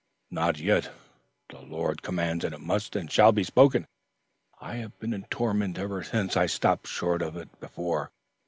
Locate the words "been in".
4.97-5.25